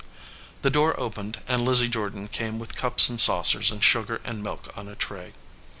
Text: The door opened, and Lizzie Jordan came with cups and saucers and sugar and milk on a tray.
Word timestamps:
The 0.63 0.71
door 0.71 0.99
opened, 0.99 1.41
and 1.47 1.63
Lizzie 1.63 1.87
Jordan 1.87 2.27
came 2.27 2.57
with 2.57 2.75
cups 2.75 3.07
and 3.07 3.21
saucers 3.21 3.69
and 3.69 3.83
sugar 3.83 4.19
and 4.23 4.41
milk 4.41 4.75
on 4.75 4.87
a 4.87 4.95
tray. 4.95 5.33